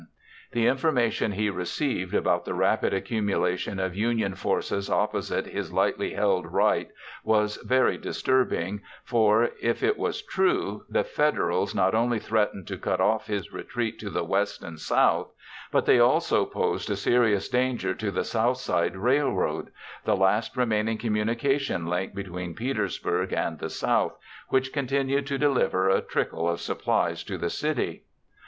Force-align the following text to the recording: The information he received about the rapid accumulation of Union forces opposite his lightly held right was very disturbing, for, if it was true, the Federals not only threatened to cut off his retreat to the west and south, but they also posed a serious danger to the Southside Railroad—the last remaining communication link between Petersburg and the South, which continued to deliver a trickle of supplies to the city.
The 0.53 0.65
information 0.65 1.33
he 1.33 1.51
received 1.51 2.15
about 2.15 2.43
the 2.45 2.55
rapid 2.55 2.91
accumulation 2.91 3.79
of 3.79 3.95
Union 3.95 4.33
forces 4.33 4.89
opposite 4.89 5.45
his 5.45 5.71
lightly 5.71 6.13
held 6.15 6.47
right 6.51 6.89
was 7.23 7.57
very 7.57 7.99
disturbing, 7.99 8.81
for, 9.03 9.51
if 9.61 9.83
it 9.83 9.99
was 9.99 10.23
true, 10.23 10.85
the 10.89 11.03
Federals 11.03 11.75
not 11.75 11.93
only 11.93 12.17
threatened 12.17 12.65
to 12.69 12.79
cut 12.79 12.99
off 12.99 13.27
his 13.27 13.53
retreat 13.53 13.99
to 13.99 14.09
the 14.09 14.23
west 14.23 14.63
and 14.63 14.79
south, 14.79 15.29
but 15.71 15.85
they 15.85 15.99
also 15.99 16.45
posed 16.47 16.89
a 16.89 16.95
serious 16.95 17.47
danger 17.47 17.93
to 17.93 18.09
the 18.09 18.23
Southside 18.23 18.95
Railroad—the 18.97 20.15
last 20.15 20.57
remaining 20.57 20.97
communication 20.97 21.85
link 21.85 22.15
between 22.15 22.55
Petersburg 22.55 23.31
and 23.33 23.59
the 23.59 23.69
South, 23.69 24.17
which 24.49 24.73
continued 24.73 25.27
to 25.27 25.37
deliver 25.37 25.89
a 25.89 26.01
trickle 26.01 26.49
of 26.49 26.59
supplies 26.59 27.23
to 27.23 27.37
the 27.37 27.51
city. 27.51 28.05